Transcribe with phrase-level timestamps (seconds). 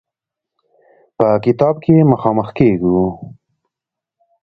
[1.17, 2.99] په کتاب کې مخامخ کېږو.